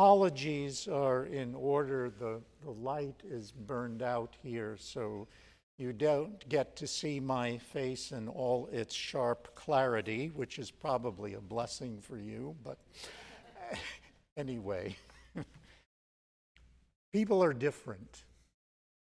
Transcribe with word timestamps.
apologies 0.00 0.88
are 0.88 1.26
in 1.26 1.54
order. 1.54 2.10
The, 2.18 2.40
the 2.64 2.70
light 2.70 3.20
is 3.28 3.52
burned 3.52 4.00
out 4.00 4.34
here, 4.42 4.78
so 4.80 5.28
you 5.76 5.92
don't 5.92 6.48
get 6.48 6.74
to 6.76 6.86
see 6.86 7.20
my 7.20 7.58
face 7.58 8.10
in 8.10 8.26
all 8.26 8.70
its 8.72 8.94
sharp 8.94 9.54
clarity, 9.54 10.28
which 10.28 10.58
is 10.58 10.70
probably 10.70 11.34
a 11.34 11.40
blessing 11.42 12.00
for 12.00 12.16
you, 12.16 12.56
but 12.64 12.78
anyway. 14.38 14.96
People 17.12 17.44
are 17.44 17.52
different, 17.52 18.22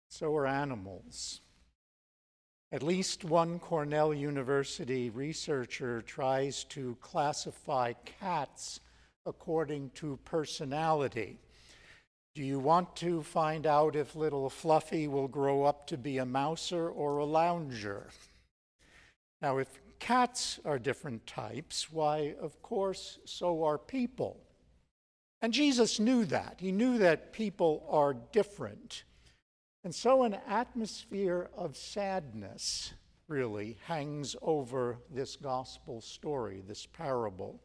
so 0.10 0.36
are 0.36 0.46
animals. 0.46 1.42
At 2.72 2.84
least 2.84 3.24
one 3.24 3.58
Cornell 3.58 4.14
University 4.14 5.10
researcher 5.10 6.04
tries 6.04 6.66
to 6.66 6.96
classify 7.02 7.94
cats 8.20 8.80
according 9.26 9.90
to 9.96 10.20
personality. 10.26 11.40
Do 12.36 12.44
you 12.44 12.60
want 12.60 12.96
to 12.98 13.22
find 13.22 13.68
out 13.68 13.96
if 13.96 14.16
little 14.16 14.50
Fluffy 14.50 15.08
will 15.08 15.28
grow 15.28 15.64
up 15.64 15.86
to 15.88 15.98
be 15.98 16.18
a 16.18 16.26
mouser 16.26 16.90
or 16.90 17.18
a 17.18 17.26
lounger? 17.26 18.08
Now, 19.42 19.58
if 19.58 19.68
cats 20.00 20.60
are 20.66 20.80
different 20.80 21.28
types, 21.28 21.92
why, 21.92 22.36
of 22.42 22.62
course, 22.62 23.20
so 23.26 23.64
are 23.64 23.78
people. 23.78 24.40
And 25.42 25.54
Jesus 25.54 26.00
knew 26.00 26.26
that. 26.26 26.56
He 26.60 26.72
knew 26.72 26.98
that 26.98 27.34
people 27.34 27.86
are 27.90 28.16
different. 28.32 29.04
And 29.84 29.94
so, 29.94 30.24
an 30.24 30.38
atmosphere 30.48 31.50
of 31.56 31.76
sadness 31.76 32.94
really 33.28 33.78
hangs 33.86 34.36
over 34.42 34.98
this 35.14 35.36
gospel 35.36 36.02
story, 36.02 36.64
this 36.66 36.86
parable. 36.86 37.62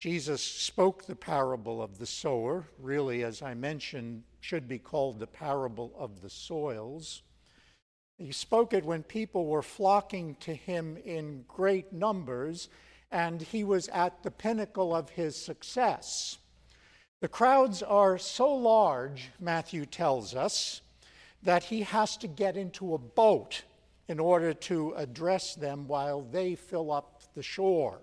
Jesus 0.00 0.42
spoke 0.42 1.06
the 1.06 1.16
parable 1.16 1.82
of 1.82 1.98
the 1.98 2.06
sower, 2.06 2.64
really, 2.78 3.24
as 3.24 3.42
I 3.42 3.54
mentioned, 3.54 4.22
should 4.40 4.68
be 4.68 4.78
called 4.78 5.18
the 5.18 5.26
parable 5.26 5.92
of 5.98 6.22
the 6.22 6.30
soils. 6.30 7.22
He 8.16 8.30
spoke 8.30 8.72
it 8.72 8.84
when 8.84 9.02
people 9.02 9.46
were 9.46 9.62
flocking 9.62 10.36
to 10.40 10.54
him 10.54 10.96
in 11.04 11.44
great 11.48 11.92
numbers, 11.92 12.68
and 13.10 13.42
he 13.42 13.64
was 13.64 13.88
at 13.88 14.22
the 14.22 14.30
pinnacle 14.30 14.94
of 14.94 15.10
his 15.10 15.34
success. 15.34 16.38
The 17.20 17.28
crowds 17.28 17.82
are 17.82 18.18
so 18.18 18.54
large, 18.54 19.30
Matthew 19.40 19.84
tells 19.84 20.32
us, 20.32 20.80
that 21.42 21.64
he 21.64 21.82
has 21.82 22.16
to 22.18 22.28
get 22.28 22.56
into 22.56 22.94
a 22.94 22.98
boat 22.98 23.62
in 24.06 24.20
order 24.20 24.54
to 24.54 24.94
address 24.96 25.56
them 25.56 25.88
while 25.88 26.22
they 26.22 26.54
fill 26.54 26.92
up 26.92 27.22
the 27.34 27.42
shore. 27.42 27.98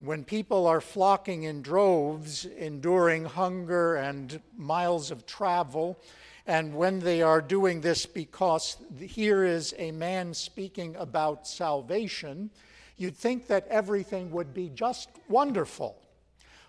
When 0.00 0.24
people 0.24 0.66
are 0.66 0.82
flocking 0.82 1.44
in 1.44 1.62
droves, 1.62 2.44
enduring 2.44 3.24
hunger 3.24 3.96
and 3.96 4.40
miles 4.56 5.10
of 5.10 5.24
travel, 5.24 5.98
and 6.46 6.74
when 6.74 7.00
they 7.00 7.22
are 7.22 7.40
doing 7.40 7.80
this 7.80 8.04
because 8.04 8.76
here 9.00 9.44
is 9.44 9.74
a 9.78 9.92
man 9.92 10.34
speaking 10.34 10.94
about 10.96 11.46
salvation, 11.46 12.50
you'd 12.98 13.16
think 13.16 13.46
that 13.46 13.66
everything 13.68 14.30
would 14.30 14.52
be 14.52 14.68
just 14.68 15.08
wonderful. 15.28 15.96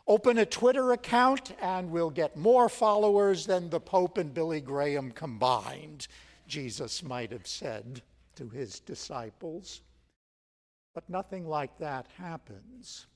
Open 0.08 0.38
a 0.38 0.46
Twitter 0.46 0.94
account 0.94 1.54
and 1.62 1.90
we'll 1.90 2.12
get 2.12 2.38
more 2.38 2.70
followers 2.70 3.46
than 3.46 3.70
the 3.70 3.80
Pope 3.80 4.18
and 4.18 4.34
Billy 4.34 4.62
Graham 4.62 5.12
combined, 5.12 6.08
Jesus 6.48 7.04
might 7.04 7.32
have 7.32 7.48
said 7.48 8.02
to 8.36 8.48
his 8.48 8.80
disciples. 8.80 9.82
But 10.94 11.10
nothing 11.10 11.48
like 11.48 11.78
that 11.80 12.08
happens. 12.18 13.08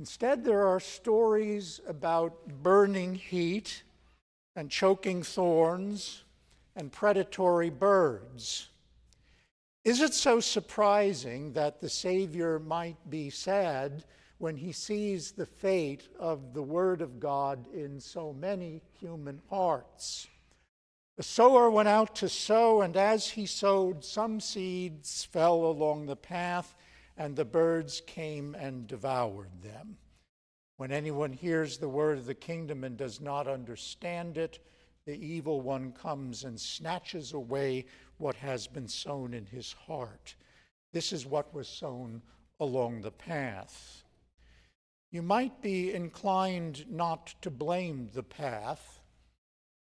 Instead, 0.00 0.42
there 0.42 0.66
are 0.66 0.80
stories 0.80 1.78
about 1.86 2.48
burning 2.62 3.14
heat 3.14 3.82
and 4.56 4.70
choking 4.70 5.22
thorns 5.22 6.24
and 6.74 6.90
predatory 6.90 7.68
birds. 7.68 8.70
Is 9.84 10.00
it 10.00 10.14
so 10.14 10.40
surprising 10.40 11.52
that 11.52 11.82
the 11.82 11.90
Savior 11.90 12.58
might 12.58 12.96
be 13.10 13.28
sad 13.28 14.04
when 14.38 14.56
he 14.56 14.72
sees 14.72 15.32
the 15.32 15.44
fate 15.44 16.08
of 16.18 16.54
the 16.54 16.62
Word 16.62 17.02
of 17.02 17.20
God 17.20 17.70
in 17.74 18.00
so 18.00 18.32
many 18.32 18.80
human 18.98 19.42
hearts? 19.50 20.28
The 21.18 21.22
sower 21.22 21.70
went 21.70 21.88
out 21.88 22.14
to 22.16 22.28
sow, 22.30 22.80
and 22.80 22.96
as 22.96 23.28
he 23.28 23.44
sowed, 23.44 24.02
some 24.02 24.40
seeds 24.40 25.24
fell 25.30 25.66
along 25.66 26.06
the 26.06 26.16
path, 26.16 26.74
and 27.20 27.36
the 27.36 27.44
birds 27.44 28.00
came 28.06 28.54
and 28.54 28.86
devoured 28.86 29.50
them. 29.62 29.98
When 30.78 30.90
anyone 30.90 31.34
hears 31.34 31.76
the 31.76 31.86
word 31.86 32.16
of 32.16 32.24
the 32.24 32.34
kingdom 32.34 32.82
and 32.82 32.96
does 32.96 33.20
not 33.20 33.46
understand 33.46 34.38
it, 34.38 34.58
the 35.04 35.22
evil 35.22 35.60
one 35.60 35.92
comes 35.92 36.44
and 36.44 36.58
snatches 36.58 37.34
away 37.34 37.84
what 38.16 38.36
has 38.36 38.66
been 38.66 38.88
sown 38.88 39.34
in 39.34 39.44
his 39.44 39.74
heart. 39.86 40.34
This 40.94 41.12
is 41.12 41.26
what 41.26 41.52
was 41.52 41.68
sown 41.68 42.22
along 42.58 43.02
the 43.02 43.10
path. 43.10 44.02
You 45.10 45.20
might 45.20 45.60
be 45.60 45.92
inclined 45.92 46.86
not 46.90 47.34
to 47.42 47.50
blame 47.50 48.08
the 48.14 48.22
path. 48.22 48.98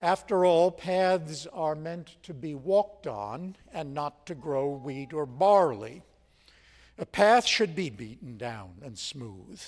After 0.00 0.44
all, 0.44 0.70
paths 0.70 1.48
are 1.52 1.74
meant 1.74 2.22
to 2.22 2.32
be 2.32 2.54
walked 2.54 3.08
on 3.08 3.56
and 3.72 3.94
not 3.94 4.26
to 4.26 4.36
grow 4.36 4.68
wheat 4.68 5.12
or 5.12 5.26
barley. 5.26 6.04
A 6.98 7.06
path 7.06 7.46
should 7.46 7.74
be 7.74 7.90
beaten 7.90 8.38
down 8.38 8.74
and 8.82 8.98
smooth. 8.98 9.60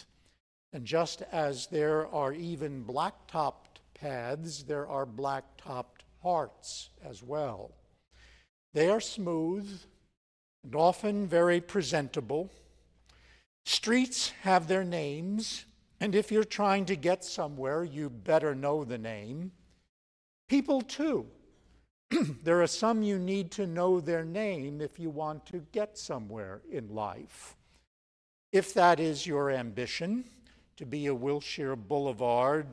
And 0.72 0.84
just 0.84 1.22
as 1.32 1.66
there 1.66 2.06
are 2.06 2.32
even 2.32 2.82
black 2.82 3.26
topped 3.26 3.80
paths, 3.94 4.62
there 4.62 4.86
are 4.86 5.04
black 5.04 5.44
topped 5.56 6.04
hearts 6.22 6.90
as 7.04 7.22
well. 7.22 7.72
They 8.74 8.88
are 8.88 9.00
smooth 9.00 9.80
and 10.64 10.74
often 10.74 11.26
very 11.26 11.60
presentable. 11.60 12.50
Streets 13.64 14.30
have 14.42 14.66
their 14.68 14.84
names, 14.84 15.66
and 16.00 16.14
if 16.14 16.32
you're 16.32 16.44
trying 16.44 16.86
to 16.86 16.96
get 16.96 17.24
somewhere, 17.24 17.84
you 17.84 18.08
better 18.08 18.54
know 18.54 18.84
the 18.84 18.98
name. 18.98 19.52
People, 20.48 20.80
too. 20.80 21.26
there 22.44 22.62
are 22.62 22.66
some 22.66 23.02
you 23.02 23.19
need 23.19 23.50
to 23.52 23.66
know 23.66 24.00
their 24.00 24.24
name 24.24 24.80
if 24.80 24.98
you 24.98 25.10
want 25.10 25.44
to 25.46 25.66
get 25.72 25.98
somewhere 25.98 26.62
in 26.70 26.94
life. 26.94 27.56
If 28.52 28.72
that 28.74 28.98
is 28.98 29.26
your 29.26 29.50
ambition, 29.50 30.24
to 30.78 30.86
be 30.86 31.06
a 31.06 31.14
Wilshire 31.14 31.76
Boulevard 31.76 32.66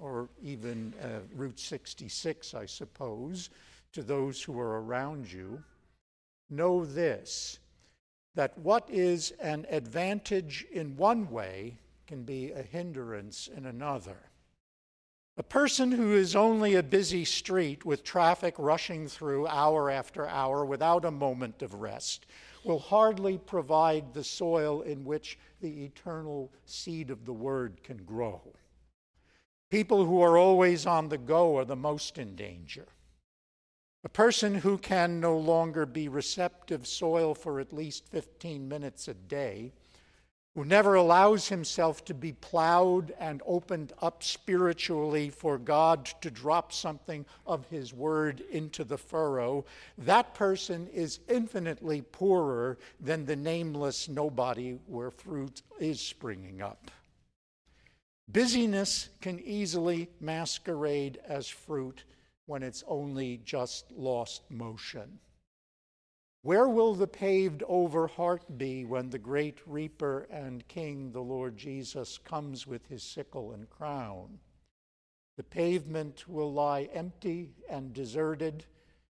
or 0.00 0.28
even 0.42 0.92
uh, 1.00 1.20
Route 1.34 1.60
66, 1.60 2.54
I 2.54 2.66
suppose, 2.66 3.50
to 3.92 4.02
those 4.02 4.42
who 4.42 4.58
are 4.58 4.82
around 4.82 5.30
you, 5.32 5.62
know 6.50 6.84
this 6.84 7.58
that 8.34 8.56
what 8.58 8.88
is 8.88 9.30
an 9.42 9.66
advantage 9.70 10.66
in 10.72 10.96
one 10.96 11.30
way 11.30 11.76
can 12.06 12.22
be 12.22 12.50
a 12.52 12.62
hindrance 12.62 13.48
in 13.54 13.66
another. 13.66 14.16
A 15.38 15.42
person 15.42 15.92
who 15.92 16.12
is 16.12 16.36
only 16.36 16.74
a 16.74 16.82
busy 16.82 17.24
street 17.24 17.86
with 17.86 18.04
traffic 18.04 18.54
rushing 18.58 19.08
through 19.08 19.46
hour 19.46 19.90
after 19.90 20.26
hour 20.26 20.62
without 20.62 21.06
a 21.06 21.10
moment 21.10 21.62
of 21.62 21.72
rest 21.74 22.26
will 22.64 22.78
hardly 22.78 23.38
provide 23.38 24.12
the 24.12 24.24
soil 24.24 24.82
in 24.82 25.06
which 25.06 25.38
the 25.60 25.84
eternal 25.84 26.52
seed 26.66 27.10
of 27.10 27.24
the 27.24 27.32
word 27.32 27.82
can 27.82 27.96
grow. 28.04 28.42
People 29.70 30.04
who 30.04 30.20
are 30.20 30.36
always 30.36 30.84
on 30.84 31.08
the 31.08 31.16
go 31.16 31.56
are 31.56 31.64
the 31.64 31.76
most 31.76 32.18
in 32.18 32.36
danger. 32.36 32.88
A 34.04 34.10
person 34.10 34.56
who 34.56 34.76
can 34.76 35.18
no 35.18 35.38
longer 35.38 35.86
be 35.86 36.08
receptive 36.08 36.86
soil 36.86 37.34
for 37.34 37.58
at 37.58 37.72
least 37.72 38.06
15 38.08 38.68
minutes 38.68 39.08
a 39.08 39.14
day 39.14 39.72
who 40.54 40.64
never 40.64 40.96
allows 40.96 41.48
himself 41.48 42.04
to 42.04 42.12
be 42.12 42.32
plowed 42.32 43.14
and 43.18 43.40
opened 43.46 43.92
up 44.02 44.22
spiritually 44.22 45.30
for 45.30 45.56
God 45.56 46.04
to 46.20 46.30
drop 46.30 46.72
something 46.72 47.24
of 47.46 47.66
his 47.68 47.94
word 47.94 48.42
into 48.50 48.84
the 48.84 48.98
furrow, 48.98 49.64
that 49.96 50.34
person 50.34 50.88
is 50.92 51.20
infinitely 51.28 52.02
poorer 52.02 52.76
than 53.00 53.24
the 53.24 53.36
nameless 53.36 54.08
nobody 54.08 54.78
where 54.86 55.10
fruit 55.10 55.62
is 55.80 56.00
springing 56.00 56.60
up. 56.60 56.90
Busyness 58.30 59.08
can 59.20 59.40
easily 59.40 60.08
masquerade 60.20 61.18
as 61.26 61.48
fruit 61.48 62.04
when 62.46 62.62
it's 62.62 62.84
only 62.86 63.40
just 63.44 63.90
lost 63.92 64.42
motion. 64.50 65.18
Where 66.44 66.68
will 66.68 66.94
the 66.94 67.06
paved 67.06 67.62
over 67.68 68.08
heart 68.08 68.58
be 68.58 68.84
when 68.84 69.10
the 69.10 69.18
great 69.18 69.60
reaper 69.64 70.26
and 70.28 70.66
king, 70.66 71.12
the 71.12 71.20
Lord 71.20 71.56
Jesus, 71.56 72.18
comes 72.18 72.66
with 72.66 72.84
his 72.88 73.04
sickle 73.04 73.52
and 73.52 73.70
crown? 73.70 74.40
The 75.36 75.44
pavement 75.44 76.28
will 76.28 76.52
lie 76.52 76.88
empty 76.92 77.54
and 77.70 77.92
deserted, 77.92 78.64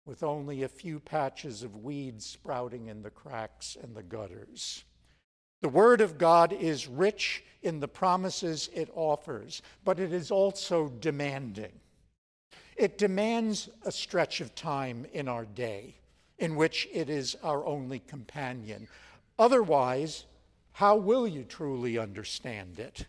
with 0.04 0.22
only 0.22 0.64
a 0.64 0.68
few 0.68 1.00
patches 1.00 1.62
of 1.62 1.82
weeds 1.82 2.26
sprouting 2.26 2.88
in 2.88 3.00
the 3.00 3.10
cracks 3.10 3.74
and 3.82 3.94
the 3.94 4.02
gutters. 4.02 4.84
The 5.62 5.70
Word 5.70 6.02
of 6.02 6.18
God 6.18 6.52
is 6.52 6.86
rich 6.86 7.42
in 7.62 7.80
the 7.80 7.88
promises 7.88 8.68
it 8.74 8.90
offers, 8.94 9.62
but 9.82 9.98
it 9.98 10.12
is 10.12 10.30
also 10.30 10.90
demanding. 11.00 11.72
It 12.76 12.98
demands 12.98 13.70
a 13.82 13.90
stretch 13.90 14.42
of 14.42 14.54
time 14.54 15.06
in 15.14 15.26
our 15.26 15.46
day 15.46 15.94
in 16.38 16.56
which 16.56 16.88
it 16.92 17.08
is 17.08 17.36
our 17.42 17.64
only 17.64 17.98
companion. 18.00 18.88
Otherwise, 19.38 20.24
how 20.72 20.96
will 20.96 21.26
you 21.26 21.44
truly 21.44 21.98
understand 21.98 22.78
it? 22.78 23.06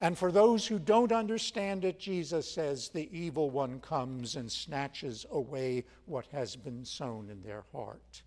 And 0.00 0.16
for 0.16 0.32
those 0.32 0.66
who 0.66 0.78
don't 0.78 1.12
understand 1.12 1.84
it, 1.84 2.00
Jesus 2.00 2.50
says 2.50 2.88
the 2.88 3.08
evil 3.16 3.50
one 3.50 3.80
comes 3.80 4.36
and 4.36 4.50
snatches 4.50 5.26
away 5.30 5.84
what 6.06 6.26
has 6.28 6.56
been 6.56 6.84
sown 6.84 7.28
in 7.30 7.42
their 7.42 7.64
heart. 7.72 8.22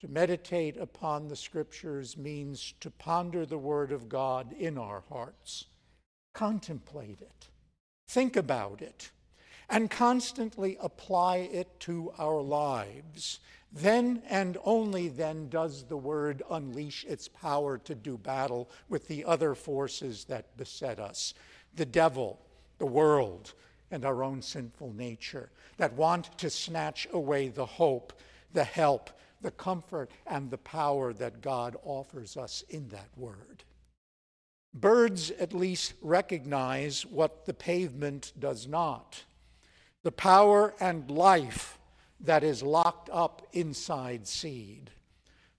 To 0.00 0.08
meditate 0.08 0.76
upon 0.76 1.28
the 1.28 1.36
scriptures 1.36 2.16
means 2.16 2.72
to 2.80 2.90
ponder 2.90 3.44
the 3.44 3.58
word 3.58 3.92
of 3.92 4.08
God 4.08 4.52
in 4.52 4.78
our 4.78 5.02
hearts, 5.10 5.66
contemplate 6.32 7.20
it, 7.20 7.48
think 8.08 8.36
about 8.36 8.80
it, 8.80 9.10
and 9.70 9.88
constantly 9.90 10.76
apply 10.80 11.36
it 11.36 11.78
to 11.80 12.12
our 12.18 12.42
lives. 12.42 13.38
Then 13.72 14.22
and 14.28 14.58
only 14.64 15.08
then 15.08 15.48
does 15.48 15.84
the 15.84 15.96
word 15.96 16.42
unleash 16.50 17.04
its 17.04 17.28
power 17.28 17.78
to 17.78 17.94
do 17.94 18.18
battle 18.18 18.68
with 18.88 19.06
the 19.06 19.24
other 19.24 19.54
forces 19.54 20.24
that 20.24 20.56
beset 20.56 20.98
us 20.98 21.34
the 21.76 21.86
devil, 21.86 22.40
the 22.78 22.86
world, 22.86 23.54
and 23.92 24.04
our 24.04 24.24
own 24.24 24.42
sinful 24.42 24.92
nature 24.92 25.50
that 25.76 25.92
want 25.92 26.36
to 26.38 26.50
snatch 26.50 27.06
away 27.12 27.48
the 27.48 27.64
hope, 27.64 28.12
the 28.52 28.64
help, 28.64 29.10
the 29.40 29.52
comfort, 29.52 30.10
and 30.26 30.50
the 30.50 30.58
power 30.58 31.12
that 31.12 31.40
God 31.40 31.76
offers 31.84 32.36
us 32.36 32.64
in 32.68 32.88
that 32.88 33.08
word. 33.16 33.62
Birds 34.74 35.30
at 35.32 35.52
least 35.52 35.94
recognize 36.02 37.06
what 37.06 37.46
the 37.46 37.54
pavement 37.54 38.32
does 38.38 38.66
not 38.66 39.22
the 40.02 40.12
power 40.12 40.74
and 40.80 41.10
life 41.10 41.78
that 42.20 42.42
is 42.42 42.62
locked 42.62 43.10
up 43.12 43.46
inside 43.52 44.26
seed, 44.26 44.90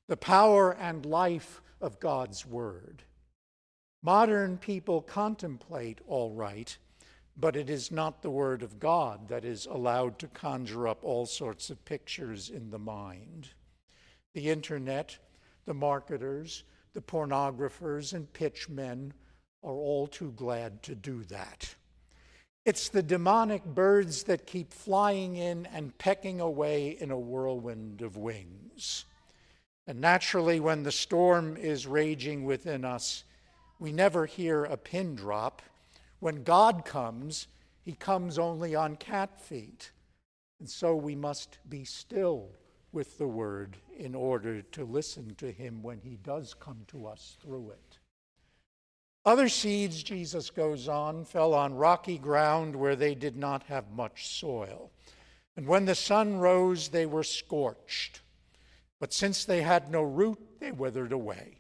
the 0.08 0.18
power 0.18 0.74
and 0.74 1.06
life 1.06 1.62
of 1.80 2.00
God's 2.00 2.46
Word. 2.46 3.04
Modern 4.04 4.58
people 4.58 5.02
contemplate 5.02 6.00
all 6.08 6.32
right, 6.34 6.76
but 7.38 7.56
it 7.56 7.70
is 7.70 7.92
not 7.92 8.22
the 8.22 8.32
Word 8.32 8.64
of 8.64 8.80
God 8.80 9.28
that 9.28 9.46
is 9.46 9.68
allowed 9.68 10.18
to 10.20 10.28
conjure 10.28 10.88
up 10.88 11.04
all 11.04 11.26
sorts 11.26 11.70
of 11.70 11.86
pictures 11.86 12.50
in 12.50 12.72
the 12.72 12.80
mind. 12.80 13.50
The 14.34 14.50
internet, 14.50 15.18
the 15.66 15.74
marketers, 15.74 16.64
the 16.94 17.02
pornographers, 17.02 18.14
and 18.14 18.32
pitchmen 18.34 19.14
are 19.64 19.74
all 19.74 20.08
too 20.08 20.34
glad 20.36 20.82
to 20.84 20.96
do 20.96 21.24
that. 21.26 21.76
It's 22.63 22.90
the 22.90 23.02
demonic 23.02 23.66
birds 23.66 24.24
that 24.24 24.46
keep 24.46 24.72
flying 24.72 25.36
in 25.36 25.66
and 25.68 25.98
pecking 25.98 26.40
away 26.40 26.90
in 27.00 27.10
a 27.10 27.18
whirlwind 27.18 28.04
of 28.04 28.18
wings. 28.18 29.06
And 29.88 30.00
naturally, 30.00 30.60
when 30.60 30.84
the 30.84 30.92
storm 30.92 31.58
is 31.58 31.88
raging 31.88 32.44
within 32.46 32.86
us, 32.86 33.24
we 33.80 33.92
never 33.92 34.28
hear 34.28 34.63
a 34.66 34.78
pin 34.78 35.16
drop. 35.16 35.63
When 36.19 36.44
God 36.44 36.86
comes, 36.86 37.48
he 37.81 37.94
comes 37.94 38.38
only 38.38 38.75
on 38.75 38.96
cat 38.96 39.42
feet. 39.42 39.90
And 40.60 40.69
so 40.69 40.96
we 40.96 41.16
must 41.16 41.58
be 41.68 41.84
still 41.84 42.50
with 42.92 43.18
the 43.18 43.28
word 43.28 43.78
in 43.98 44.13
order 44.13 44.62
to 44.62 44.86
listen 44.86 45.34
to 45.36 45.52
him 45.52 45.81
when 45.81 46.00
he 46.00 46.18
does 46.18 46.54
come 46.54 46.86
to 46.90 47.08
us 47.08 47.38
through 47.42 47.72
it. 47.72 47.91
Other 49.24 49.50
seeds, 49.50 50.02
Jesus 50.02 50.50
goes 50.50 50.88
on, 50.88 51.26
fell 51.26 51.54
on 51.54 51.76
rocky 51.76 52.18
ground 52.18 52.76
where 52.76 52.96
they 52.96 53.14
did 53.14 53.38
not 53.38 53.64
have 53.64 53.92
much 53.92 54.28
soil. 54.28 54.92
And 55.56 55.68
when 55.68 55.86
the 55.86 55.94
sun 55.96 56.38
rose, 56.38 56.90
they 56.90 57.06
were 57.06 57.24
scorched. 57.24 58.22
But 59.00 59.14
since 59.14 59.46
they 59.46 59.62
had 59.62 59.92
no 59.92 60.02
root, 60.02 60.40
they 60.60 60.72
withered 60.72 61.12
away. 61.12 61.60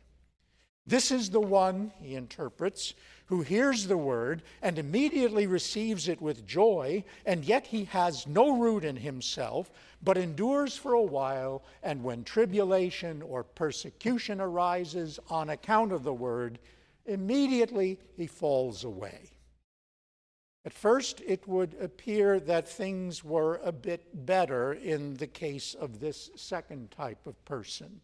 This 0.87 1.11
is 1.11 1.29
the 1.29 1.39
one, 1.39 1.91
he 2.01 2.15
interprets, 2.15 2.95
who 3.27 3.43
hears 3.43 3.85
the 3.85 3.97
word 3.97 4.41
and 4.63 4.79
immediately 4.79 5.45
receives 5.45 6.07
it 6.07 6.19
with 6.19 6.47
joy, 6.47 7.03
and 7.25 7.45
yet 7.45 7.67
he 7.67 7.85
has 7.85 8.25
no 8.25 8.57
root 8.57 8.83
in 8.83 8.95
himself, 8.95 9.69
but 10.01 10.17
endures 10.17 10.75
for 10.75 10.93
a 10.93 11.01
while, 11.01 11.63
and 11.83 12.03
when 12.03 12.23
tribulation 12.23 13.21
or 13.21 13.43
persecution 13.43 14.41
arises 14.41 15.19
on 15.29 15.51
account 15.51 15.91
of 15.91 16.03
the 16.03 16.13
word, 16.13 16.57
immediately 17.11 17.99
he 18.15 18.27
falls 18.27 18.83
away. 18.83 19.31
At 20.65 20.73
first, 20.73 21.21
it 21.25 21.47
would 21.47 21.75
appear 21.81 22.39
that 22.39 22.69
things 22.69 23.23
were 23.23 23.59
a 23.63 23.71
bit 23.71 24.25
better 24.25 24.73
in 24.73 25.15
the 25.15 25.27
case 25.27 25.73
of 25.73 25.99
this 25.99 26.29
second 26.35 26.91
type 26.91 27.25
of 27.25 27.43
person. 27.45 28.01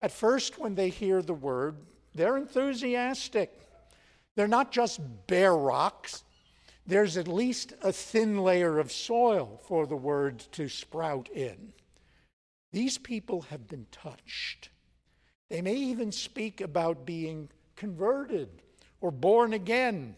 At 0.00 0.12
first, 0.12 0.58
when 0.58 0.74
they 0.74 0.88
hear 0.88 1.22
the 1.22 1.34
word, 1.34 1.76
they're 2.14 2.36
enthusiastic. 2.36 3.66
They're 4.36 4.48
not 4.48 4.72
just 4.72 5.00
bare 5.26 5.56
rocks, 5.56 6.24
there's 6.86 7.16
at 7.16 7.28
least 7.28 7.74
a 7.82 7.92
thin 7.92 8.38
layer 8.38 8.78
of 8.78 8.90
soil 8.90 9.60
for 9.68 9.86
the 9.86 9.96
word 9.96 10.40
to 10.52 10.68
sprout 10.68 11.28
in. 11.30 11.72
These 12.72 12.98
people 12.98 13.42
have 13.42 13.68
been 13.68 13.86
touched. 13.92 14.70
They 15.48 15.62
may 15.62 15.74
even 15.74 16.10
speak 16.10 16.60
about 16.60 17.06
being 17.06 17.50
converted 17.82 18.48
or 19.00 19.10
born 19.10 19.52
again. 19.52 20.14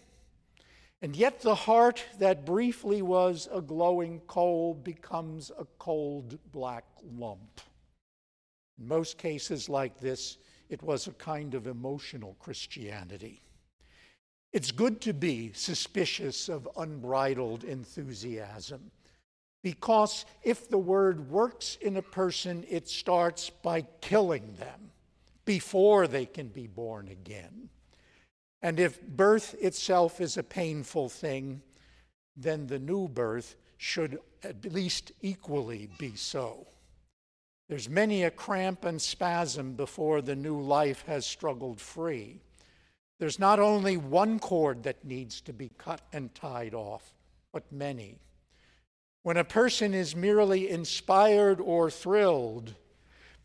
And 1.00 1.16
yet, 1.16 1.40
the 1.40 1.54
heart 1.54 2.04
that 2.18 2.44
briefly 2.44 3.00
was 3.00 3.48
a 3.50 3.62
glowing 3.62 4.20
coal 4.26 4.74
becomes 4.74 5.50
a 5.58 5.64
cold 5.78 6.38
black 6.52 6.84
lump. 7.16 7.62
In 8.78 8.86
most 8.86 9.16
cases 9.16 9.70
like 9.70 9.98
this, 9.98 10.36
it 10.68 10.82
was 10.82 11.06
a 11.06 11.12
kind 11.12 11.54
of 11.54 11.66
emotional 11.66 12.36
Christianity. 12.38 13.40
It's 14.52 14.70
good 14.70 15.00
to 15.00 15.14
be 15.14 15.52
suspicious 15.54 16.50
of 16.50 16.68
unbridled 16.76 17.64
enthusiasm 17.64 18.90
because 19.62 20.26
if 20.42 20.68
the 20.68 20.76
word 20.76 21.30
works 21.30 21.78
in 21.80 21.96
a 21.96 22.02
person, 22.02 22.66
it 22.68 22.88
starts 22.88 23.48
by 23.48 23.86
killing 24.02 24.54
them 24.58 24.90
before 25.44 26.06
they 26.06 26.26
can 26.26 26.48
be 26.48 26.66
born 26.66 27.08
again. 27.08 27.68
And 28.62 28.80
if 28.80 29.02
birth 29.02 29.54
itself 29.60 30.20
is 30.20 30.36
a 30.36 30.42
painful 30.42 31.08
thing, 31.08 31.62
then 32.36 32.66
the 32.66 32.78
new 32.78 33.08
birth 33.08 33.56
should 33.76 34.18
at 34.42 34.72
least 34.72 35.12
equally 35.20 35.90
be 35.98 36.16
so. 36.16 36.66
There's 37.68 37.88
many 37.88 38.24
a 38.24 38.30
cramp 38.30 38.84
and 38.84 39.00
spasm 39.00 39.74
before 39.74 40.22
the 40.22 40.36
new 40.36 40.60
life 40.60 41.04
has 41.06 41.24
struggled 41.24 41.80
free. 41.80 42.40
There's 43.18 43.38
not 43.38 43.60
only 43.60 43.96
one 43.96 44.38
cord 44.38 44.82
that 44.82 45.04
needs 45.04 45.40
to 45.42 45.52
be 45.52 45.70
cut 45.78 46.02
and 46.12 46.34
tied 46.34 46.74
off, 46.74 47.12
but 47.52 47.70
many. 47.72 48.18
When 49.22 49.36
a 49.36 49.44
person 49.44 49.94
is 49.94 50.14
merely 50.14 50.68
inspired 50.68 51.60
or 51.60 51.90
thrilled, 51.90 52.74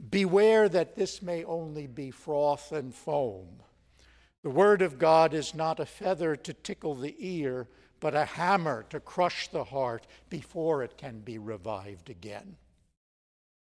Beware 0.07 0.69
that 0.69 0.95
this 0.95 1.21
may 1.21 1.43
only 1.43 1.87
be 1.87 2.11
froth 2.11 2.71
and 2.71 2.95
foam. 2.95 3.47
The 4.43 4.49
word 4.49 4.81
of 4.81 4.97
God 4.97 5.33
is 5.33 5.53
not 5.53 5.79
a 5.79 5.85
feather 5.85 6.35
to 6.37 6.53
tickle 6.53 6.95
the 6.95 7.15
ear, 7.19 7.67
but 7.99 8.15
a 8.15 8.23
hammer 8.23 8.85
to 8.89 9.01
crush 9.01 9.49
the 9.49 9.65
heart 9.65 10.07
before 10.29 10.83
it 10.83 10.97
can 10.97 11.19
be 11.19 11.37
revived 11.37 12.09
again. 12.09 12.55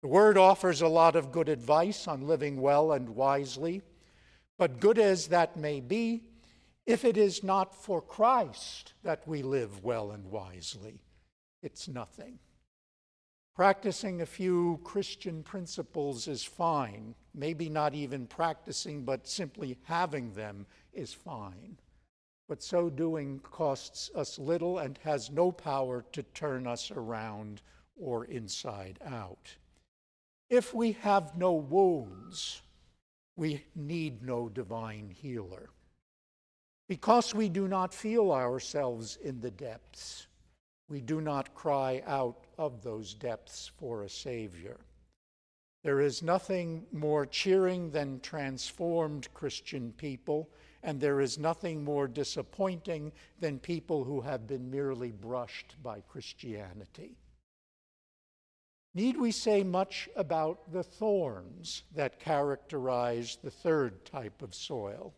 The 0.02 0.10
word 0.10 0.38
offers 0.38 0.82
a 0.82 0.88
lot 0.88 1.16
of 1.16 1.32
good 1.32 1.48
advice 1.50 2.08
on 2.08 2.28
living 2.28 2.60
well 2.60 2.92
and 2.92 3.10
wisely, 3.10 3.82
but 4.58 4.80
good 4.80 5.00
as 5.00 5.28
that 5.28 5.56
may 5.56 5.80
be, 5.80 6.24
if 6.86 7.06
it 7.06 7.18
is 7.18 7.44
not 7.44 7.76
for 7.76 8.02
Christ 8.02 8.94
that 9.04 9.28
we 9.28 9.42
live 9.42 9.84
well 9.84 10.12
and 10.12 10.26
wisely, 10.26 11.00
it's 11.62 11.88
nothing. 11.88 12.40
Practicing 13.60 14.22
a 14.22 14.26
few 14.26 14.80
Christian 14.86 15.44
principles 15.44 16.30
is 16.30 16.46
fine. 16.46 17.14
Maybe 17.36 17.68
not 17.68 17.94
even 17.94 18.26
practicing, 18.26 19.04
but 19.04 19.28
simply 19.28 19.78
having 19.84 20.32
them 20.32 20.66
is 20.94 21.14
fine. 21.14 21.76
But 22.48 22.64
so 22.64 22.90
doing 22.90 23.40
costs 23.40 24.12
us 24.16 24.40
little 24.40 24.78
and 24.78 24.98
has 25.04 25.30
no 25.30 25.52
power 25.52 26.06
to 26.14 26.24
turn 26.24 26.68
us 26.68 26.90
around 26.90 27.62
or 27.98 28.24
inside 28.24 28.98
out. 29.06 29.54
If 30.50 30.74
we 30.74 30.94
have 30.94 31.36
no 31.36 31.52
wounds, 31.52 32.62
we 33.36 33.66
need 33.76 34.24
no 34.24 34.48
divine 34.48 35.14
healer. 35.22 35.68
Because 36.88 37.36
we 37.36 37.50
do 37.50 37.68
not 37.68 37.94
feel 37.94 38.32
ourselves 38.32 39.18
in 39.22 39.42
the 39.42 39.52
depths, 39.52 40.28
we 40.90 41.02
do 41.02 41.22
not 41.22 41.54
cry 41.54 42.02
out 42.06 42.46
of 42.58 42.84
those 42.84 43.14
depths 43.14 43.72
for 43.78 44.04
a 44.04 44.10
Savior. 44.10 44.78
There 45.84 46.02
is 46.02 46.22
nothing 46.22 46.88
more 46.92 47.26
cheering 47.26 47.92
than 47.92 48.20
transformed 48.20 49.34
Christian 49.34 49.94
people, 49.94 50.50
and 50.84 51.00
there 51.00 51.22
is 51.22 51.38
nothing 51.38 51.84
more 51.84 52.08
disappointing 52.08 53.14
than 53.40 53.60
people 53.60 54.04
who 54.04 54.22
have 54.22 54.48
been 54.48 54.70
merely 54.70 55.12
brushed 55.12 55.76
by 55.82 56.02
Christianity. 56.02 57.18
Need 58.94 59.18
we 59.18 59.32
say 59.32 59.64
much 59.64 60.10
about 60.16 60.74
the 60.74 60.84
thorns 60.84 61.84
that 61.96 62.20
characterize 62.20 63.38
the 63.42 63.52
third 63.52 64.04
type 64.04 64.42
of 64.42 64.56
soil? 64.56 65.14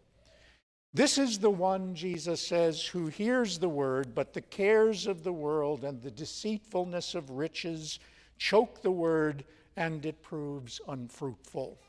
This 0.93 1.17
is 1.17 1.39
the 1.39 1.49
one, 1.49 1.95
Jesus 1.95 2.45
says, 2.45 2.85
who 2.85 3.07
hears 3.07 3.59
the 3.59 3.69
word, 3.69 4.13
but 4.13 4.33
the 4.33 4.41
cares 4.41 5.07
of 5.07 5.23
the 5.23 5.31
world 5.31 5.85
and 5.85 6.01
the 6.01 6.11
deceitfulness 6.11 7.15
of 7.15 7.29
riches 7.29 7.99
choke 8.37 8.81
the 8.81 8.91
word, 8.91 9.45
and 9.77 10.05
it 10.05 10.21
proves 10.21 10.81
unfruitful. 10.89 11.79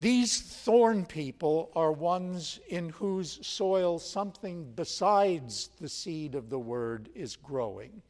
These 0.00 0.40
thorn 0.40 1.04
people 1.04 1.72
are 1.74 1.90
ones 1.90 2.60
in 2.68 2.90
whose 2.90 3.44
soil 3.44 3.98
something 3.98 4.72
besides 4.76 5.70
the 5.80 5.88
seed 5.88 6.34
of 6.36 6.48
the 6.48 6.58
word 6.58 7.08
is 7.14 7.34
growing. 7.34 8.02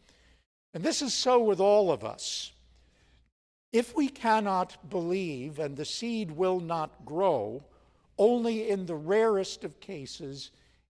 And 0.74 0.84
this 0.84 1.00
is 1.00 1.14
so 1.14 1.42
with 1.42 1.60
all 1.60 1.90
of 1.90 2.04
us. 2.04 2.52
If 3.72 3.96
we 3.96 4.08
cannot 4.08 4.90
believe 4.90 5.58
and 5.58 5.76
the 5.76 5.84
seed 5.84 6.32
will 6.32 6.60
not 6.60 7.06
grow, 7.06 7.62
only 8.18 8.68
in 8.68 8.86
the 8.86 8.94
rarest 8.94 9.64
of 9.64 9.80
cases 9.80 10.50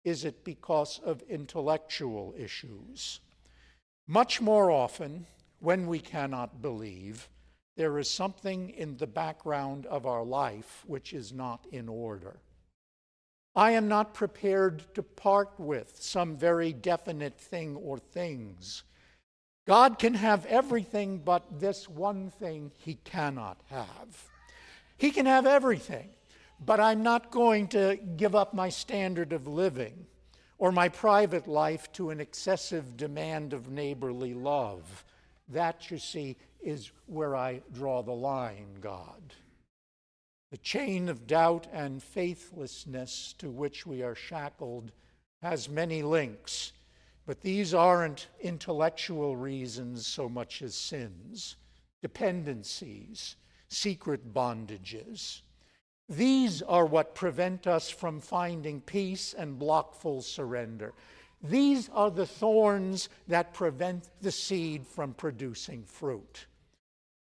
is 0.03 0.25
it 0.25 0.43
because 0.43 0.99
of 1.03 1.21
intellectual 1.23 2.33
issues. 2.37 3.19
Much 4.07 4.39
more 4.39 4.71
often, 4.71 5.25
when 5.59 5.87
we 5.87 5.99
cannot 5.99 6.61
believe, 6.61 7.27
there 7.75 7.97
is 7.99 8.09
something 8.09 8.69
in 8.69 8.97
the 8.97 9.07
background 9.07 9.85
of 9.85 10.05
our 10.05 10.23
life 10.23 10.83
which 10.87 11.13
is 11.13 11.33
not 11.33 11.65
in 11.71 11.89
order. 11.89 12.39
I 13.55 13.71
am 13.71 13.87
not 13.87 14.13
prepared 14.13 14.83
to 14.95 15.03
part 15.03 15.59
with 15.59 16.01
some 16.01 16.37
very 16.37 16.73
definite 16.73 17.39
thing 17.39 17.75
or 17.75 17.97
things 17.97 18.83
God 19.67 19.99
can 19.99 20.13
have 20.13 20.45
everything, 20.45 21.17
but 21.17 21.59
this 21.59 21.89
one 21.89 22.31
thing 22.31 22.71
he 22.85 22.95
cannot 23.03 23.59
have. 23.69 24.29
He 24.97 25.11
can 25.11 25.25
have 25.25 25.45
everything, 25.45 26.09
but 26.63 26.79
I'm 26.79 27.03
not 27.03 27.31
going 27.31 27.67
to 27.69 27.97
give 28.17 28.35
up 28.35 28.53
my 28.53 28.69
standard 28.69 29.33
of 29.33 29.47
living 29.47 30.05
or 30.57 30.71
my 30.71 30.89
private 30.89 31.47
life 31.47 31.91
to 31.93 32.09
an 32.09 32.19
excessive 32.19 32.97
demand 32.97 33.53
of 33.53 33.69
neighborly 33.69 34.33
love. 34.33 35.05
That, 35.49 35.89
you 35.91 35.97
see, 35.97 36.35
is 36.61 36.91
where 37.05 37.35
I 37.35 37.61
draw 37.73 38.01
the 38.01 38.11
line, 38.11 38.77
God. 38.81 39.33
The 40.51 40.57
chain 40.57 41.09
of 41.09 41.27
doubt 41.27 41.67
and 41.71 42.01
faithlessness 42.01 43.35
to 43.37 43.49
which 43.49 43.85
we 43.85 44.01
are 44.01 44.15
shackled 44.15 44.91
has 45.41 45.69
many 45.69 46.01
links 46.01 46.71
but 47.27 47.41
these 47.41 47.73
aren't 47.73 48.29
intellectual 48.39 49.35
reasons 49.35 50.07
so 50.07 50.29
much 50.29 50.61
as 50.61 50.73
sins, 50.73 51.57
dependencies, 52.01 53.35
secret 53.67 54.33
bondages. 54.33 55.41
These 56.09 56.61
are 56.61 56.85
what 56.85 57.15
prevent 57.15 57.67
us 57.67 57.89
from 57.89 58.21
finding 58.21 58.81
peace 58.81 59.33
and 59.37 59.59
block 59.59 59.95
full 59.95 60.21
surrender. 60.21 60.93
These 61.43 61.89
are 61.93 62.09
the 62.09 62.25
thorns 62.25 63.09
that 63.27 63.53
prevent 63.53 64.09
the 64.21 64.31
seed 64.31 64.87
from 64.87 65.13
producing 65.13 65.83
fruit. 65.83 66.47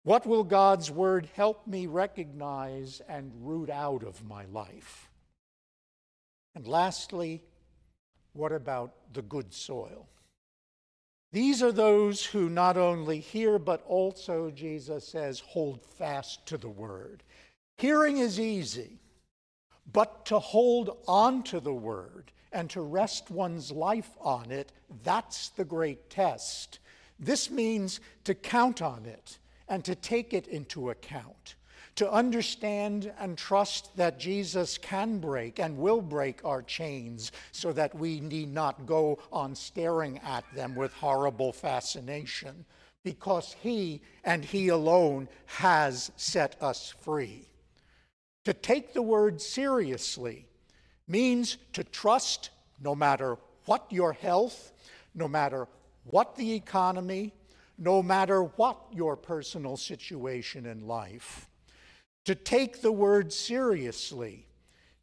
What 0.03 0.27
will 0.27 0.43
God's 0.43 0.91
word 0.91 1.27
help 1.33 1.65
me 1.65 1.87
recognize 1.87 3.01
and 3.09 3.31
root 3.41 3.71
out 3.71 4.03
of 4.03 4.23
my 4.23 4.45
life? 4.45 5.09
And 6.53 6.67
lastly, 6.67 7.41
what 8.33 8.51
about 8.51 8.93
the 9.13 9.23
good 9.23 9.51
soil? 9.51 10.07
These 11.31 11.63
are 11.63 11.71
those 11.71 12.23
who 12.23 12.49
not 12.49 12.77
only 12.77 13.19
hear, 13.19 13.59
but 13.59 13.83
also, 13.87 14.51
Jesus 14.51 15.07
says, 15.07 15.39
hold 15.39 15.81
fast 15.81 16.45
to 16.45 16.57
the 16.57 16.69
word. 16.69 17.23
Hearing 17.77 18.17
is 18.17 18.39
easy, 18.39 18.99
but 19.91 20.25
to 20.27 20.39
hold 20.39 20.97
on 21.07 21.43
to 21.43 21.59
the 21.59 21.73
word 21.73 22.31
and 22.51 22.69
to 22.69 22.81
rest 22.81 23.29
one's 23.29 23.71
life 23.71 24.11
on 24.21 24.51
it, 24.51 24.71
that's 25.03 25.49
the 25.49 25.65
great 25.65 26.09
test. 26.09 26.79
This 27.19 27.49
means 27.49 27.99
to 28.23 28.33
count 28.33 28.81
on 28.81 29.05
it 29.05 29.39
and 29.67 29.83
to 29.85 29.95
take 29.95 30.33
it 30.33 30.47
into 30.47 30.89
account 30.89 31.55
to 31.95 32.11
understand 32.11 33.11
and 33.19 33.37
trust 33.37 33.95
that 33.95 34.19
Jesus 34.19 34.77
can 34.77 35.19
break 35.19 35.59
and 35.59 35.77
will 35.77 36.01
break 36.01 36.43
our 36.43 36.61
chains 36.61 37.31
so 37.51 37.71
that 37.73 37.95
we 37.95 38.19
need 38.19 38.53
not 38.53 38.85
go 38.85 39.17
on 39.31 39.55
staring 39.55 40.19
at 40.19 40.43
them 40.53 40.75
with 40.75 40.93
horrible 40.93 41.53
fascination 41.53 42.65
because 43.03 43.55
He 43.61 44.01
and 44.23 44.43
He 44.43 44.67
alone 44.69 45.29
has 45.45 46.11
set 46.17 46.61
us 46.61 46.93
free. 47.01 47.47
To 48.45 48.53
take 48.53 48.93
the 48.93 49.01
word 49.01 49.41
seriously 49.41 50.47
means 51.07 51.57
to 51.73 51.83
trust 51.83 52.51
no 52.81 52.95
matter 52.95 53.37
what 53.65 53.91
your 53.91 54.13
health, 54.13 54.71
no 55.13 55.27
matter 55.27 55.67
what 56.05 56.35
the 56.35 56.53
economy, 56.53 57.33
no 57.77 58.01
matter 58.01 58.43
what 58.43 58.79
your 58.91 59.15
personal 59.15 59.77
situation 59.77 60.65
in 60.65 60.87
life. 60.87 61.49
To 62.25 62.35
take 62.35 62.81
the 62.81 62.91
word 62.91 63.33
seriously 63.33 64.47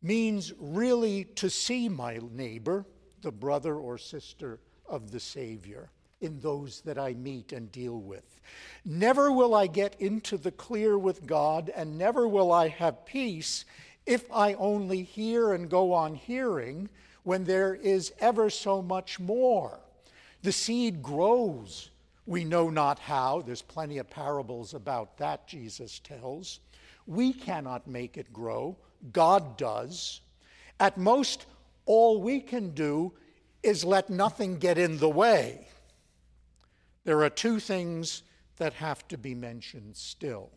means 0.00 0.52
really 0.58 1.25
to 1.25 1.50
see 1.50 1.88
my 1.88 2.20
neighbor, 2.32 2.87
the 3.20 3.32
brother 3.32 3.76
or 3.76 3.99
sister 3.99 4.61
of 4.87 5.11
the 5.11 5.20
Savior, 5.20 5.90
in 6.22 6.40
those 6.40 6.80
that 6.82 6.98
I 6.98 7.14
meet 7.14 7.52
and 7.52 7.70
deal 7.70 8.00
with. 8.00 8.40
Never 8.84 9.30
will 9.30 9.54
I 9.54 9.66
get 9.66 10.00
into 10.00 10.36
the 10.36 10.50
clear 10.50 10.98
with 10.98 11.26
God, 11.26 11.70
and 11.74 11.98
never 11.98 12.26
will 12.26 12.52
I 12.52 12.68
have 12.68 13.06
peace 13.06 13.64
if 14.06 14.24
I 14.32 14.54
only 14.54 15.02
hear 15.02 15.52
and 15.52 15.70
go 15.70 15.92
on 15.92 16.14
hearing 16.14 16.88
when 17.22 17.44
there 17.44 17.74
is 17.74 18.12
ever 18.18 18.50
so 18.50 18.82
much 18.82 19.20
more. 19.20 19.80
The 20.42 20.52
seed 20.52 21.02
grows, 21.02 21.90
we 22.26 22.44
know 22.44 22.68
not 22.70 22.98
how. 22.98 23.42
There's 23.42 23.62
plenty 23.62 23.98
of 23.98 24.10
parables 24.10 24.74
about 24.74 25.18
that, 25.18 25.46
Jesus 25.46 26.00
tells. 26.00 26.60
We 27.06 27.32
cannot 27.32 27.86
make 27.86 28.16
it 28.16 28.32
grow, 28.32 28.76
God 29.12 29.56
does. 29.56 30.20
At 30.80 30.98
most, 30.98 31.46
all 31.86 32.20
we 32.20 32.40
can 32.40 32.70
do 32.70 33.12
is 33.62 33.84
let 33.84 34.10
nothing 34.10 34.58
get 34.58 34.78
in 34.78 34.98
the 34.98 35.08
way. 35.08 35.68
There 37.04 37.23
are 37.23 37.30
two 37.30 37.59
things 37.59 38.23
that 38.59 38.75
have 38.75 39.06
to 39.09 39.18
be 39.18 39.35
mentioned 39.35 39.97
still. 39.97 40.50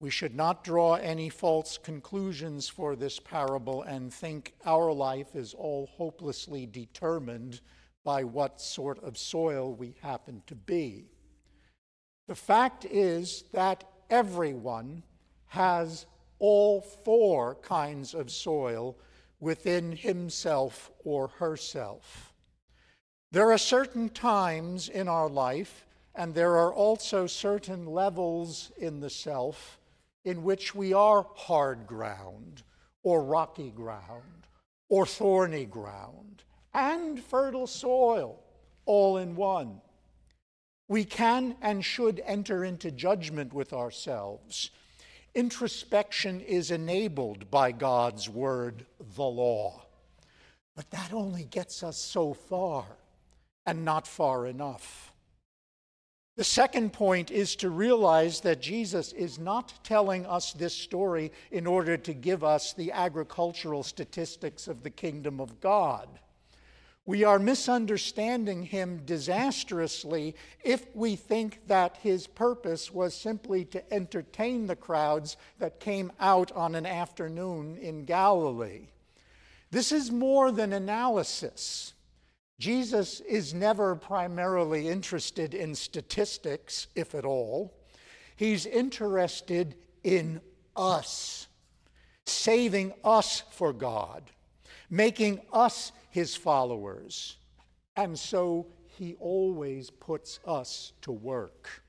We 0.00 0.10
should 0.10 0.34
not 0.34 0.62
draw 0.62 0.94
any 0.94 1.28
false 1.28 1.76
conclusions 1.76 2.68
for 2.68 2.94
this 2.94 3.18
parable 3.18 3.82
and 3.82 4.12
think 4.12 4.54
our 4.64 4.92
life 4.92 5.34
is 5.34 5.54
all 5.54 5.86
hopelessly 5.86 6.66
determined 6.66 7.60
by 8.04 8.22
what 8.22 8.60
sort 8.60 9.02
of 9.02 9.18
soil 9.18 9.74
we 9.74 9.96
happen 10.00 10.42
to 10.46 10.54
be. 10.54 11.06
The 12.28 12.34
fact 12.34 12.84
is 12.84 13.44
that 13.52 13.84
everyone 14.08 15.02
has 15.46 16.06
all 16.38 16.80
four 16.80 17.56
kinds 17.56 18.14
of 18.14 18.30
soil 18.30 18.96
within 19.40 19.92
himself 19.92 20.90
or 21.04 21.28
herself. 21.28 22.32
There 23.30 23.52
are 23.52 23.58
certain 23.58 24.08
times 24.08 24.88
in 24.88 25.06
our 25.06 25.28
life, 25.28 25.86
and 26.14 26.34
there 26.34 26.56
are 26.56 26.72
also 26.72 27.26
certain 27.26 27.84
levels 27.84 28.72
in 28.78 29.00
the 29.00 29.10
self 29.10 29.78
in 30.24 30.42
which 30.42 30.74
we 30.74 30.94
are 30.94 31.26
hard 31.34 31.86
ground, 31.86 32.62
or 33.02 33.22
rocky 33.22 33.70
ground, 33.70 34.46
or 34.88 35.04
thorny 35.04 35.66
ground, 35.66 36.42
and 36.72 37.22
fertile 37.22 37.66
soil, 37.66 38.40
all 38.86 39.18
in 39.18 39.36
one. 39.36 39.82
We 40.88 41.04
can 41.04 41.56
and 41.60 41.84
should 41.84 42.22
enter 42.24 42.64
into 42.64 42.90
judgment 42.90 43.52
with 43.52 43.74
ourselves. 43.74 44.70
Introspection 45.34 46.40
is 46.40 46.70
enabled 46.70 47.50
by 47.50 47.72
God's 47.72 48.26
word, 48.30 48.86
the 49.16 49.22
law. 49.22 49.82
But 50.74 50.90
that 50.92 51.12
only 51.12 51.44
gets 51.44 51.82
us 51.82 51.98
so 51.98 52.32
far 52.32 52.86
and 53.68 53.84
not 53.84 54.06
far 54.06 54.46
enough. 54.46 55.12
The 56.36 56.44
second 56.44 56.94
point 56.94 57.30
is 57.30 57.54
to 57.56 57.68
realize 57.68 58.40
that 58.40 58.62
Jesus 58.62 59.12
is 59.12 59.38
not 59.38 59.74
telling 59.84 60.24
us 60.24 60.54
this 60.54 60.72
story 60.72 61.32
in 61.50 61.66
order 61.66 61.98
to 61.98 62.14
give 62.14 62.42
us 62.42 62.72
the 62.72 62.92
agricultural 62.92 63.82
statistics 63.82 64.68
of 64.68 64.82
the 64.82 64.90
kingdom 64.90 65.38
of 65.38 65.60
God. 65.60 66.08
We 67.04 67.24
are 67.24 67.38
misunderstanding 67.38 68.62
him 68.62 69.02
disastrously 69.04 70.34
if 70.64 70.86
we 70.94 71.16
think 71.16 71.66
that 71.66 71.98
his 71.98 72.26
purpose 72.26 72.90
was 72.90 73.14
simply 73.14 73.66
to 73.66 73.92
entertain 73.92 74.66
the 74.66 74.76
crowds 74.76 75.36
that 75.58 75.78
came 75.78 76.10
out 76.18 76.52
on 76.52 76.74
an 76.74 76.86
afternoon 76.86 77.76
in 77.76 78.06
Galilee. 78.06 78.86
This 79.70 79.92
is 79.92 80.10
more 80.10 80.52
than 80.52 80.72
analysis. 80.72 81.92
Jesus 82.58 83.20
is 83.20 83.54
never 83.54 83.94
primarily 83.94 84.88
interested 84.88 85.54
in 85.54 85.74
statistics, 85.74 86.88
if 86.96 87.14
at 87.14 87.24
all. 87.24 87.74
He's 88.34 88.66
interested 88.66 89.76
in 90.02 90.40
us, 90.74 91.46
saving 92.26 92.94
us 93.04 93.42
for 93.52 93.72
God, 93.72 94.30
making 94.90 95.40
us 95.52 95.92
his 96.10 96.34
followers. 96.34 97.36
And 97.96 98.18
so 98.18 98.66
he 98.86 99.14
always 99.20 99.90
puts 99.90 100.40
us 100.44 100.92
to 101.02 101.12
work. 101.12 101.82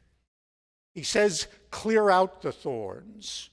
He 0.94 1.04
says, 1.04 1.48
Clear 1.72 2.10
out 2.10 2.42
the 2.42 2.52
thorns. 2.52 3.50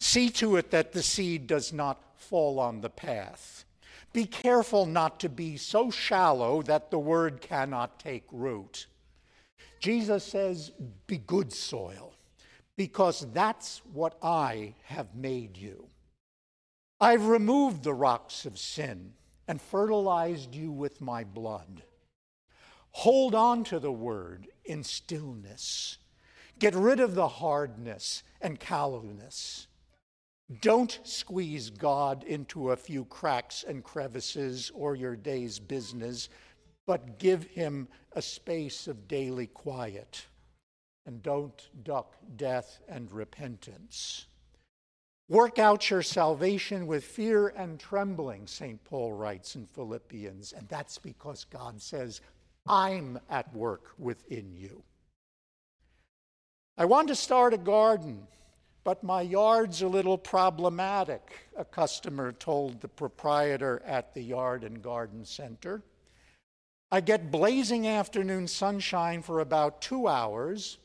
See 0.00 0.30
to 0.30 0.56
it 0.56 0.70
that 0.70 0.92
the 0.92 1.02
seed 1.02 1.46
does 1.46 1.72
not 1.72 2.02
fall 2.16 2.58
on 2.58 2.80
the 2.80 2.90
path. 2.90 3.64
Be 4.12 4.26
careful 4.26 4.84
not 4.84 5.20
to 5.20 5.28
be 5.28 5.56
so 5.56 5.90
shallow 5.90 6.62
that 6.62 6.90
the 6.90 6.98
word 6.98 7.40
cannot 7.40 7.98
take 7.98 8.24
root. 8.30 8.86
Jesus 9.80 10.24
says, 10.24 10.70
Be 11.06 11.18
good 11.18 11.52
soil, 11.52 12.14
because 12.76 13.26
that's 13.32 13.80
what 13.92 14.16
I 14.22 14.74
have 14.84 15.14
made 15.14 15.56
you. 15.56 15.86
I've 17.00 17.26
removed 17.26 17.82
the 17.82 17.94
rocks 17.94 18.46
of 18.46 18.58
sin 18.58 19.14
and 19.48 19.60
fertilized 19.60 20.54
you 20.54 20.70
with 20.70 21.00
my 21.00 21.24
blood. 21.24 21.82
Hold 22.92 23.34
on 23.34 23.64
to 23.64 23.80
the 23.80 23.92
word 23.92 24.48
in 24.64 24.84
stillness. 24.84 25.98
Get 26.58 26.74
rid 26.74 27.00
of 27.00 27.14
the 27.14 27.28
hardness 27.28 28.22
and 28.40 28.60
callousness. 28.60 29.66
Don't 30.60 30.98
squeeze 31.04 31.70
God 31.70 32.24
into 32.24 32.70
a 32.70 32.76
few 32.76 33.04
cracks 33.04 33.64
and 33.66 33.82
crevices 33.82 34.70
or 34.74 34.94
your 34.94 35.16
day's 35.16 35.58
business, 35.58 36.28
but 36.86 37.18
give 37.18 37.44
him 37.44 37.88
a 38.12 38.22
space 38.22 38.88
of 38.88 39.08
daily 39.08 39.46
quiet. 39.46 40.26
And 41.06 41.22
don't 41.22 41.68
duck 41.84 42.16
death 42.36 42.80
and 42.88 43.10
repentance. 43.10 44.26
Work 45.28 45.58
out 45.58 45.88
your 45.88 46.02
salvation 46.02 46.86
with 46.86 47.04
fear 47.04 47.48
and 47.48 47.78
trembling, 47.78 48.46
St. 48.46 48.82
Paul 48.84 49.12
writes 49.12 49.54
in 49.54 49.66
Philippians, 49.66 50.52
and 50.52 50.68
that's 50.68 50.98
because 50.98 51.44
God 51.44 51.80
says, 51.80 52.20
I'm 52.66 53.18
at 53.30 53.54
work 53.54 53.92
within 53.98 54.52
you. 54.52 54.82
I 56.76 56.84
want 56.84 57.08
to 57.08 57.14
start 57.14 57.54
a 57.54 57.58
garden, 57.58 58.26
but 58.84 59.02
my 59.04 59.22
yard's 59.22 59.82
a 59.82 59.88
little 59.88 60.18
problematic, 60.18 61.48
a 61.56 61.64
customer 61.64 62.32
told 62.32 62.80
the 62.80 62.88
proprietor 62.88 63.82
at 63.86 64.14
the 64.14 64.22
Yard 64.22 64.64
and 64.64 64.82
Garden 64.82 65.24
Center. 65.24 65.82
I 66.90 67.00
get 67.00 67.30
blazing 67.30 67.86
afternoon 67.86 68.48
sunshine 68.48 69.22
for 69.22 69.40
about 69.40 69.80
two 69.80 70.08
hours, 70.08 70.78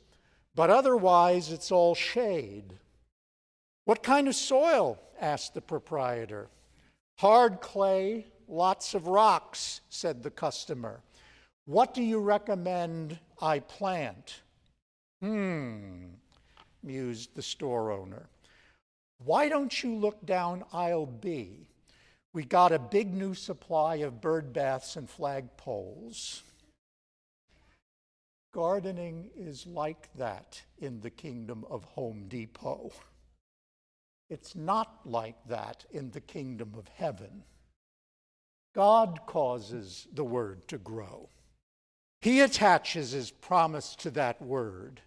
but 0.56 0.70
otherwise 0.70 1.52
it's 1.52 1.72
all 1.72 1.96
shade. 1.96 2.74
What 3.86 4.04
kind 4.04 4.28
of 4.28 4.36
soil? 4.36 5.00
asked 5.20 5.54
the 5.54 5.62
proprietor. 5.62 6.50
Hard 7.18 7.60
clay, 7.62 8.28
lots 8.48 8.94
of 8.94 9.08
rocks, 9.08 9.82
said 9.90 10.22
the 10.22 10.30
customer. 10.30 11.02
What 11.66 11.94
do 11.94 12.04
you 12.04 12.20
recommend 12.20 13.18
I 13.42 13.60
plant? 13.60 14.42
Hmm, 15.22 16.06
mused 16.84 17.36
the 17.36 17.42
store 17.42 17.92
owner. 17.92 18.28
Why 19.24 19.50
don't 19.50 19.84
you 19.84 19.96
look 19.96 20.26
down 20.26 20.64
aisle 20.72 21.06
B? 21.06 21.68
We 22.34 22.44
got 22.44 22.72
a 22.72 22.80
big 22.80 23.14
new 23.14 23.34
supply 23.34 23.96
of 23.96 24.22
bird 24.22 24.54
baths 24.54 24.96
and 24.96 25.10
flagpoles. 25.10 26.42
Gardening 28.54 29.30
is 29.36 29.66
like 29.66 30.10
that 30.16 30.62
in 30.78 31.02
the 31.02 31.10
kingdom 31.10 31.66
of 31.70 31.84
Home 31.84 32.26
Depot. 32.28 32.92
It's 34.30 34.56
not 34.56 35.00
like 35.06 35.38
that 35.48 35.86
in 35.92 36.12
the 36.12 36.22
kingdom 36.22 36.74
of 36.78 36.88
heaven. 36.90 37.44
God 38.76 39.22
causes 39.26 40.08
the 40.14 40.24
word 40.24 40.68
to 40.68 40.78
grow. 40.78 41.30
He 42.22 42.42
attaches 42.42 43.12
his 43.12 43.32
promise 43.32 43.96
to 43.98 44.12
that 44.12 44.42
word. 44.42 45.02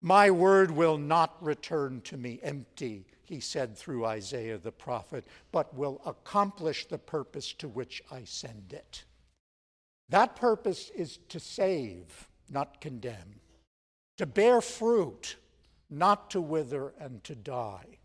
My 0.00 0.30
word 0.30 0.70
will 0.70 0.98
not 0.98 1.42
return 1.42 2.00
to 2.02 2.16
me 2.16 2.38
empty, 2.42 3.06
he 3.24 3.40
said 3.40 3.76
through 3.76 4.06
Isaiah 4.06 4.58
the 4.58 4.72
prophet, 4.72 5.26
but 5.50 5.74
will 5.74 6.00
accomplish 6.06 6.86
the 6.86 6.98
purpose 6.98 7.52
to 7.54 7.68
which 7.68 8.02
I 8.10 8.24
send 8.24 8.72
it. 8.72 9.04
That 10.08 10.36
purpose 10.36 10.90
is 10.90 11.18
to 11.28 11.40
save, 11.40 12.28
not 12.48 12.80
condemn, 12.80 13.40
to 14.16 14.26
bear 14.26 14.60
fruit, 14.60 15.36
not 15.90 16.30
to 16.30 16.40
wither 16.40 16.94
and 16.98 17.22
to 17.24 17.34
die 17.34 17.98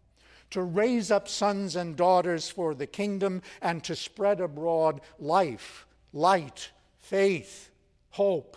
to 0.53 0.62
raise 0.62 1.10
up 1.10 1.27
sons 1.27 1.75
and 1.75 1.95
daughters 1.95 2.47
for 2.47 2.75
the 2.75 2.86
kingdom, 2.86 3.41
and 3.60 3.84
to 3.84 3.95
spread 3.95 4.39
abroad 4.39 5.01
life, 5.17 5.88
light, 6.13 6.69
faith, 6.99 7.71
hope. 8.12 8.56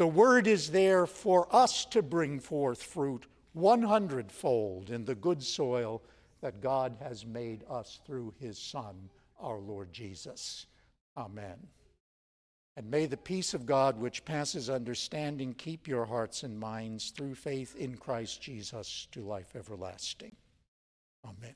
The 0.00 0.06
word 0.06 0.46
is 0.46 0.70
there 0.70 1.06
for 1.06 1.46
us 1.54 1.84
to 1.90 2.00
bring 2.00 2.40
forth 2.40 2.82
fruit 2.82 3.26
100 3.52 4.32
fold 4.32 4.88
in 4.88 5.04
the 5.04 5.14
good 5.14 5.42
soil 5.42 6.00
that 6.40 6.62
God 6.62 6.96
has 7.02 7.26
made 7.26 7.64
us 7.68 8.00
through 8.06 8.32
his 8.40 8.58
Son, 8.58 9.10
our 9.38 9.58
Lord 9.58 9.92
Jesus. 9.92 10.64
Amen. 11.18 11.58
And 12.78 12.90
may 12.90 13.04
the 13.04 13.18
peace 13.18 13.52
of 13.52 13.66
God, 13.66 13.98
which 13.98 14.24
passes 14.24 14.70
understanding, 14.70 15.52
keep 15.52 15.86
your 15.86 16.06
hearts 16.06 16.44
and 16.44 16.58
minds 16.58 17.10
through 17.10 17.34
faith 17.34 17.76
in 17.76 17.98
Christ 17.98 18.40
Jesus 18.40 19.06
to 19.12 19.20
life 19.20 19.54
everlasting. 19.54 20.34
Amen. 21.26 21.54